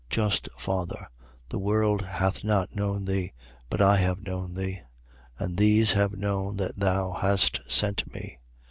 17:25. 0.09 0.09
Just 0.09 0.49
Father, 0.57 1.07
the 1.49 1.59
world 1.59 2.01
hath 2.01 2.43
not 2.43 2.75
known 2.75 3.05
thee: 3.05 3.33
but 3.69 3.83
I 3.83 3.97
have 3.97 4.23
known 4.25 4.55
thee. 4.55 4.79
And 5.37 5.57
these 5.59 5.91
have 5.91 6.13
known 6.13 6.57
that 6.57 6.75
thou 6.79 7.11
hast 7.13 7.59
sent 7.67 8.11
me. 8.11 8.39